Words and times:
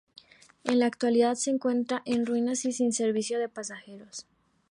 En 0.63 0.79
la 0.79 0.87
actualidad 0.87 1.35
se 1.35 1.51
encuentra 1.51 2.01
en 2.05 2.25
ruinas 2.25 2.65
y 2.65 2.71
sin 2.71 2.91
servicio 2.91 3.37
de 3.37 3.49
pasajeros. 3.49 4.25